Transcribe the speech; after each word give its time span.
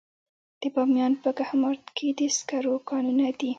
د 0.61 0.63
بامیان 0.73 1.13
په 1.23 1.29
کهمرد 1.37 1.85
کې 1.97 2.07
د 2.19 2.21
سکرو 2.37 2.75
کانونه 2.89 3.27
دي. 3.39 3.49